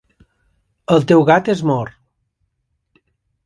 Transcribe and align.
El 0.95 1.05
teu 1.11 1.21
gat 1.29 1.53
és 1.55 1.63
mort. 1.73 1.95